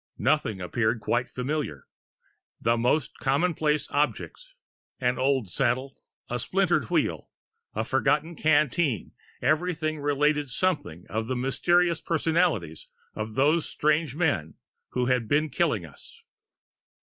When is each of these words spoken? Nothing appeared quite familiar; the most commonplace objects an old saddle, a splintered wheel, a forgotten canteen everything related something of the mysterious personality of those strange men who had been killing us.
Nothing 0.17 0.59
appeared 0.59 0.99
quite 0.99 1.29
familiar; 1.29 1.87
the 2.59 2.75
most 2.75 3.19
commonplace 3.19 3.87
objects 3.91 4.55
an 4.99 5.19
old 5.19 5.47
saddle, 5.47 5.95
a 6.27 6.39
splintered 6.39 6.85
wheel, 6.85 7.29
a 7.75 7.83
forgotten 7.83 8.35
canteen 8.35 9.11
everything 9.43 9.99
related 9.99 10.49
something 10.49 11.05
of 11.07 11.27
the 11.27 11.35
mysterious 11.35 12.01
personality 12.01 12.75
of 13.13 13.35
those 13.35 13.69
strange 13.69 14.15
men 14.15 14.55
who 14.93 15.05
had 15.05 15.27
been 15.27 15.51
killing 15.51 15.85
us. 15.85 16.23